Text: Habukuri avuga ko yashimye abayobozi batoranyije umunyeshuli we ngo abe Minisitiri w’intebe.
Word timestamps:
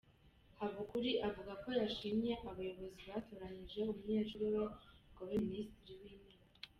Habukuri 0.59 1.11
avuga 1.27 1.53
ko 1.63 1.69
yashimye 1.81 2.31
abayobozi 2.49 3.03
batoranyije 3.13 3.79
umunyeshuli 3.91 4.45
we 4.53 4.61
ngo 5.11 5.17
abe 5.23 5.35
Minisitiri 5.45 5.93
w’intebe. 6.01 6.39